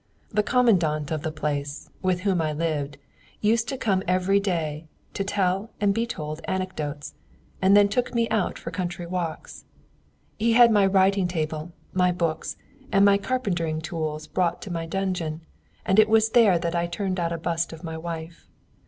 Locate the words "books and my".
12.11-13.19